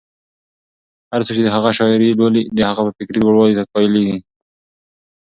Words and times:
هر 1.11 1.21
څوک 1.25 1.35
چې 1.37 1.43
د 1.45 1.49
هغه 1.55 1.69
شاعري 1.77 2.09
لولي، 2.19 2.43
د 2.57 2.59
هغه 2.69 2.81
په 2.85 2.91
فکري 2.97 3.19
لوړوالي 3.21 3.53
قایلېږي. 3.73 4.17